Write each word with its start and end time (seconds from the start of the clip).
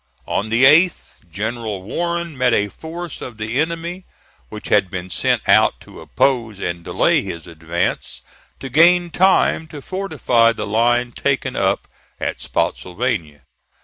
On 0.25 0.49
the 0.49 0.63
8th, 0.63 1.11
General 1.31 1.83
Warren 1.83 2.35
met 2.35 2.55
a 2.55 2.69
force 2.69 3.21
of 3.21 3.37
the 3.37 3.59
enemy, 3.59 4.07
which 4.49 4.69
had 4.69 4.89
been 4.89 5.11
sent 5.11 5.47
out 5.47 5.79
to 5.81 6.01
oppose 6.01 6.57
and 6.57 6.83
delay 6.83 7.21
his 7.21 7.45
advance, 7.45 8.23
to 8.59 8.67
gain 8.69 9.11
time 9.11 9.67
to 9.67 9.79
fortify 9.79 10.53
the 10.53 10.65
line 10.65 11.11
taken 11.11 11.55
up 11.55 11.87
at 12.19 12.41
Spottsylvania. 12.41 13.43